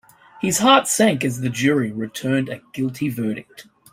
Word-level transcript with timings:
His 0.41 0.57
heart 0.57 0.87
sank 0.87 1.23
as 1.23 1.41
the 1.41 1.49
jury 1.51 1.91
returned 1.91 2.49
a 2.49 2.59
guilty 2.73 3.07
verdict. 3.07 3.67